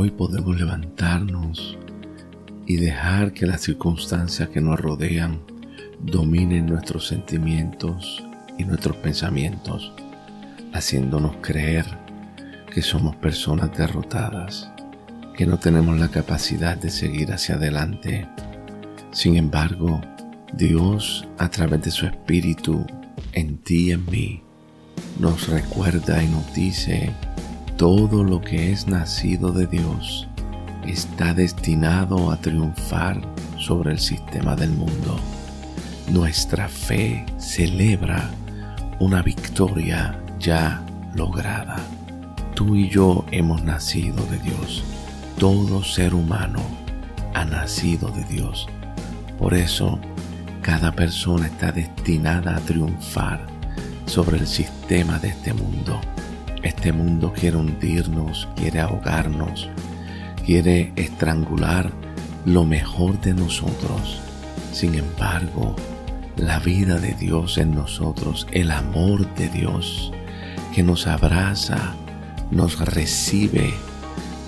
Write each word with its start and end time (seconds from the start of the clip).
hoy 0.00 0.12
podemos 0.12 0.56
levantarnos 0.56 1.76
y 2.66 2.76
dejar 2.76 3.32
que 3.32 3.46
las 3.46 3.62
circunstancias 3.62 4.48
que 4.48 4.60
nos 4.60 4.78
rodean 4.78 5.40
dominen 5.98 6.66
nuestros 6.66 7.08
sentimientos 7.08 8.22
y 8.56 8.64
nuestros 8.64 8.96
pensamientos, 8.98 9.92
haciéndonos 10.72 11.38
creer 11.40 11.84
que 12.72 12.80
somos 12.80 13.16
personas 13.16 13.76
derrotadas, 13.76 14.70
que 15.36 15.46
no 15.46 15.58
tenemos 15.58 15.98
la 15.98 16.06
capacidad 16.06 16.76
de 16.76 16.90
seguir 16.90 17.32
hacia 17.32 17.56
adelante. 17.56 18.28
Sin 19.10 19.34
embargo, 19.34 20.00
Dios, 20.52 21.26
a 21.38 21.48
través 21.48 21.82
de 21.82 21.90
su 21.90 22.06
Espíritu, 22.06 22.86
en 23.32 23.58
ti 23.58 23.88
y 23.88 23.90
en 23.90 24.06
mí, 24.06 24.42
nos 25.18 25.48
recuerda 25.48 26.22
y 26.22 26.28
nos 26.28 26.54
dice, 26.54 27.12
todo 27.78 28.24
lo 28.24 28.40
que 28.40 28.72
es 28.72 28.88
nacido 28.88 29.52
de 29.52 29.68
Dios 29.68 30.26
está 30.84 31.32
destinado 31.32 32.32
a 32.32 32.36
triunfar 32.36 33.20
sobre 33.56 33.92
el 33.92 34.00
sistema 34.00 34.56
del 34.56 34.70
mundo. 34.70 35.16
Nuestra 36.10 36.68
fe 36.68 37.24
celebra 37.38 38.30
una 38.98 39.22
victoria 39.22 40.20
ya 40.40 40.84
lograda. 41.14 41.76
Tú 42.56 42.74
y 42.74 42.88
yo 42.88 43.24
hemos 43.30 43.62
nacido 43.62 44.26
de 44.26 44.38
Dios. 44.38 44.82
Todo 45.38 45.84
ser 45.84 46.14
humano 46.14 46.60
ha 47.32 47.44
nacido 47.44 48.10
de 48.10 48.24
Dios. 48.24 48.66
Por 49.38 49.54
eso, 49.54 50.00
cada 50.62 50.90
persona 50.90 51.46
está 51.46 51.70
destinada 51.70 52.56
a 52.56 52.60
triunfar 52.60 53.46
sobre 54.06 54.38
el 54.38 54.48
sistema 54.48 55.20
de 55.20 55.28
este 55.28 55.52
mundo. 55.52 56.00
Este 56.62 56.92
mundo 56.92 57.32
quiere 57.32 57.56
hundirnos, 57.56 58.48
quiere 58.56 58.80
ahogarnos, 58.80 59.68
quiere 60.44 60.92
estrangular 60.96 61.92
lo 62.44 62.64
mejor 62.64 63.20
de 63.20 63.34
nosotros. 63.34 64.20
Sin 64.72 64.94
embargo, 64.94 65.76
la 66.36 66.58
vida 66.58 66.98
de 66.98 67.14
Dios 67.14 67.58
en 67.58 67.74
nosotros, 67.74 68.46
el 68.52 68.70
amor 68.70 69.32
de 69.34 69.48
Dios 69.48 70.12
que 70.74 70.82
nos 70.82 71.06
abraza, 71.06 71.94
nos 72.50 72.78
recibe, 72.80 73.72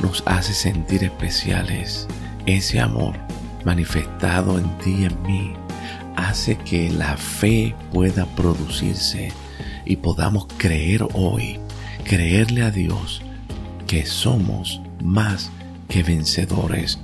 nos 0.02 0.22
hace 0.26 0.54
sentir 0.54 1.04
especiales. 1.04 2.06
Ese 2.46 2.80
amor 2.80 3.14
manifestado 3.64 4.58
en 4.58 4.78
ti 4.78 4.96
y 5.00 5.04
en 5.04 5.22
mí 5.22 5.52
hace 6.16 6.56
que 6.58 6.90
la 6.90 7.16
fe 7.16 7.74
pueda 7.92 8.26
producirse 8.26 9.32
y 9.84 9.96
podamos 9.96 10.46
creer 10.56 11.06
hoy, 11.14 11.58
creerle 12.10 12.62
a 12.62 12.72
Dios 12.72 13.22
que 13.86 14.04
somos 14.04 14.80
más 15.00 15.52
que 15.88 16.02
vencedores 16.02 16.98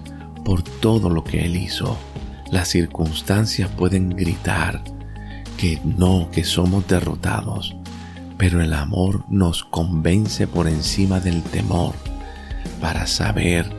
por 0.44 0.64
todo 0.64 1.10
lo 1.10 1.22
que 1.22 1.44
Él 1.44 1.54
hizo. 1.54 1.96
Las 2.50 2.70
circunstancias 2.70 3.70
pueden 3.70 4.10
gritar 4.10 4.82
que 5.58 5.80
no, 5.84 6.28
que 6.32 6.42
somos 6.42 6.88
derrotados, 6.88 7.76
pero 8.36 8.60
el 8.60 8.72
amor 8.72 9.24
nos 9.28 9.62
convence 9.62 10.48
por 10.48 10.66
encima 10.66 11.20
del 11.20 11.40
temor 11.44 11.94
para 12.80 13.06
saber 13.06 13.70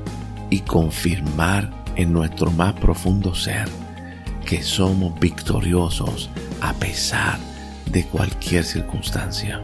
y 0.50 0.61
confirmar 0.61 1.73
en 1.98 2.14
nuestro 2.14 2.52
más 2.52 2.72
profundo 2.72 3.36
ser 3.36 3.67
que 4.45 4.64
somos 4.64 5.20
victoriosos 5.20 6.30
a 6.61 6.72
pesar 6.75 7.38
de 7.92 8.05
cualquier 8.05 8.64
circunstancia. 8.64 9.61